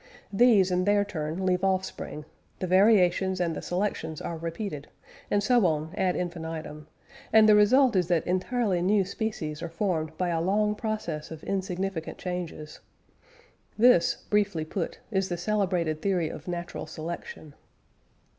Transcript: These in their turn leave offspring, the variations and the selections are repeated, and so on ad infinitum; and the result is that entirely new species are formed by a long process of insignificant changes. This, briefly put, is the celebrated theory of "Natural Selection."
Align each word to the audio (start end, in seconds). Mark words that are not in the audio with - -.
These 0.33 0.71
in 0.71 0.85
their 0.85 1.05
turn 1.05 1.45
leave 1.45 1.63
offspring, 1.63 2.25
the 2.57 2.65
variations 2.65 3.39
and 3.39 3.55
the 3.55 3.61
selections 3.61 4.19
are 4.19 4.35
repeated, 4.35 4.87
and 5.29 5.43
so 5.43 5.63
on 5.67 5.93
ad 5.95 6.15
infinitum; 6.15 6.87
and 7.31 7.47
the 7.47 7.53
result 7.53 7.95
is 7.95 8.07
that 8.07 8.25
entirely 8.25 8.81
new 8.81 9.05
species 9.05 9.61
are 9.61 9.69
formed 9.69 10.17
by 10.17 10.29
a 10.29 10.41
long 10.41 10.73
process 10.73 11.29
of 11.29 11.43
insignificant 11.43 12.17
changes. 12.17 12.79
This, 13.77 14.15
briefly 14.15 14.65
put, 14.65 14.97
is 15.11 15.29
the 15.29 15.37
celebrated 15.37 16.01
theory 16.01 16.29
of 16.29 16.47
"Natural 16.47 16.87
Selection." 16.87 17.53